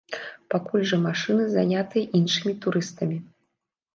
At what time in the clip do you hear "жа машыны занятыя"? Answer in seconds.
0.91-2.05